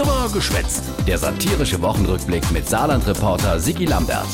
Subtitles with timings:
[0.00, 0.82] Drüber geschwätzt.
[1.06, 4.28] Der satirische Wochenrückblick mit Saarland-Reporter Sigi Lambert.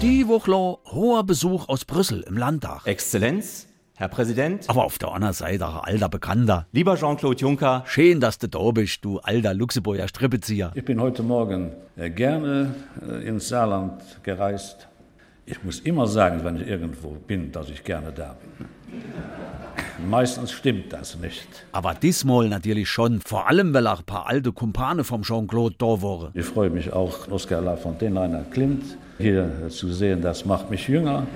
[0.00, 0.52] Die Woche
[0.90, 2.86] hoher Besuch aus Brüssel im Landtag.
[2.86, 4.70] Exzellenz, Herr Präsident.
[4.70, 6.66] Aber auf der anderen Seite auch alter Bekannter.
[6.72, 7.82] Lieber Jean-Claude Juncker.
[7.84, 10.72] Schön, dass du da bist, du alter Luxemburger Strippezieher.
[10.74, 12.74] Ich bin heute Morgen äh, gerne
[13.06, 14.88] äh, ins Saarland gereist.
[15.44, 18.66] Ich muss immer sagen, wenn ich irgendwo bin, dass ich gerne da bin.
[20.08, 21.46] Meistens stimmt das nicht.
[21.72, 26.02] Aber diesmal natürlich schon, vor allem weil auch ein paar alte Kumpane vom Jean-Claude da
[26.02, 26.30] waren.
[26.34, 28.84] Ich freue mich auch, Oskar Lafontaine, Rainer Klimt,
[29.18, 31.26] hier zu sehen, das macht mich jünger.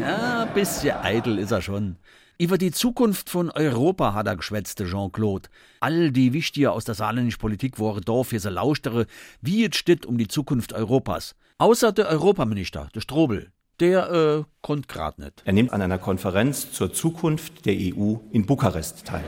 [0.00, 1.96] Ja, ein bisschen eitel ist er schon.
[2.38, 5.48] Über die Zukunft von Europa hat er geschwätzte Jean-Claude.
[5.80, 9.06] All die Wichtiger aus der saarländischen Politik waren da für sie lauschtere,
[9.40, 11.34] wie es steht um die Zukunft Europas.
[11.56, 13.52] Außer der Europaminister, der Strobel.
[13.80, 15.42] Der äh, konnte grad nicht.
[15.44, 19.24] Er nimmt an einer Konferenz zur Zukunft der EU in Bukarest teil.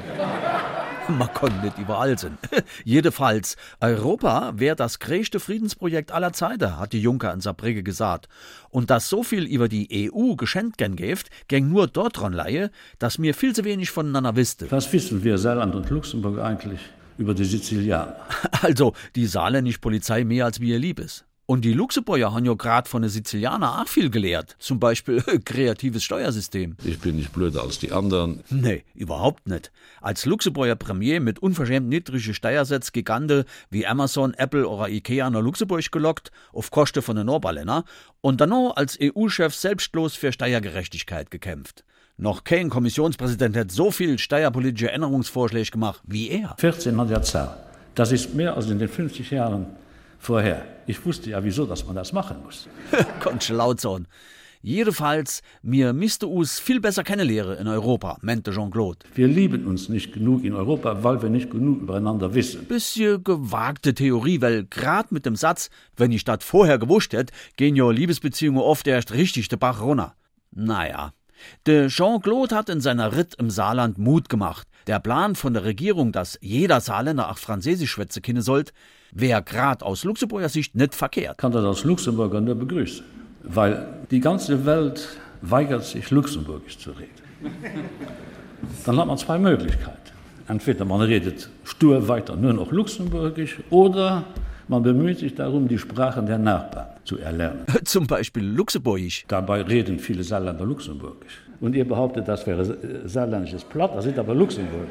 [1.09, 2.37] Man kann nicht überall sein.
[2.84, 8.28] Jedenfalls, Europa wäre das größte Friedensprojekt aller Zeiten, hat die Juncker in Saarbrücke gesagt.
[8.70, 12.70] Und dass so viel über die EU geschenkt gern gibt, gäng nur dort dran leihe,
[12.98, 14.70] dass mir viel zu wenig voneinander wisste.
[14.70, 16.81] Was wissen wir Saarland und Luxemburg eigentlich
[17.17, 18.17] über die Sizilianer?
[18.62, 21.25] Also, die saarländische Polizei mehr als mir lieb ist.
[21.50, 24.54] Und die Luxemburger haben ja gerade von den Sizilianern auch viel gelehrt.
[24.58, 26.77] Zum Beispiel kreatives Steuersystem.
[26.84, 28.44] Ich bin nicht blöder als die anderen.
[28.50, 29.72] Nee, überhaupt nicht.
[30.02, 35.91] Als Luxemburger Premier mit unverschämt niedrigen Steuersätze Gigante wie Amazon, Apple oder Ikea nach Luxemburg
[35.91, 37.84] gelockt, auf Kosten von den Norberländer
[38.20, 41.82] und dann noch als EU-Chef selbstlos für Steuergerechtigkeit gekämpft.
[42.19, 46.50] Noch kein Kommissionspräsident hat so viel steuerpolitische Änderungsvorschläge gemacht wie er.
[46.50, 47.56] 1400 Zahl.
[47.94, 49.64] Das ist mehr als in den 50 Jahren
[50.19, 50.66] vorher.
[50.86, 52.69] Ich wusste ja, wieso, dass man das machen muss.
[53.20, 54.06] Konntest laut sein.
[54.60, 59.06] Jedenfalls, mir müsste us viel besser kennenlernen in Europa, meinte Jean-Claude.
[59.14, 62.64] Wir lieben uns nicht genug in Europa, weil wir nicht genug übereinander wissen.
[62.64, 67.77] Bisschen gewagte Theorie, weil grad mit dem Satz, wenn ich das vorher gewusst hätte, gehen
[67.77, 70.14] ja Liebesbeziehungen oft erst richtig de Bach runter.
[70.50, 71.12] Naja.
[71.66, 74.66] De Jean-Claude hat in seiner Ritt im Saarland Mut gemacht.
[74.87, 78.72] Der Plan von der Regierung, dass jeder Saarländer auch Französisch schwätze kennen sollt,
[79.12, 81.38] wäre grad aus Luxemburger Sicht nicht verkehrt.
[81.38, 83.04] Kann das als Luxemburger nur begrüßen,
[83.43, 85.09] weil die ganze Welt
[85.43, 87.12] weigert sich, Luxemburgisch zu reden.
[88.84, 89.99] Dann hat man zwei Möglichkeiten.
[90.49, 94.25] Entweder man redet stur weiter nur noch Luxemburgisch oder
[94.69, 97.65] man bemüht sich darum, die Sprachen der Nachbarn zu erlernen.
[97.84, 99.25] Zum Beispiel Luxemburgisch.
[99.29, 101.43] Dabei reden viele Saarländer Luxemburgisch.
[101.61, 104.91] Und ihr behauptet, das wäre saarländisches Platt, das sind aber Luxemburgisch.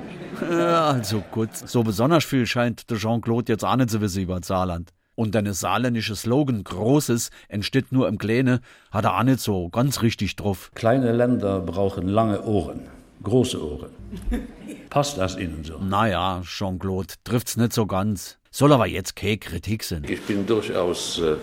[0.51, 1.55] Ja, also gut.
[1.55, 4.91] So besonders viel scheint der Jean-Claude jetzt auch nicht zu wissen über das Saarland.
[5.15, 8.59] Und deine saarländische Slogan Großes entsteht nur im Kleine,
[8.91, 10.69] hat er auch nicht so ganz richtig drauf.
[10.75, 12.81] Kleine Länder brauchen lange Ohren,
[13.23, 13.89] große Ohren.
[14.89, 15.79] Passt das Ihnen so?
[15.79, 18.37] Naja, Jean-Claude, trifft's nicht so ganz.
[18.57, 20.03] Soll aber jetzt keine Kritik sein.
[20.09, 21.35] Ich bin durchaus äh,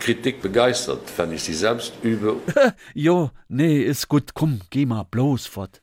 [0.00, 2.38] Kritik begeistert, wenn ich sie selbst übe.
[2.94, 4.34] jo, nee, ist gut.
[4.34, 5.70] Komm, geh mal bloß fort.